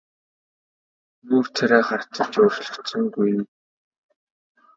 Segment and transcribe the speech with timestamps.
[1.27, 3.31] Нүүр царай харц нь ч өөрчлөгдсөнгүй.